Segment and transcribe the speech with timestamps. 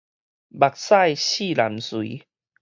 [0.03, 0.03] 目
[0.75, 2.25] 屎四淋垂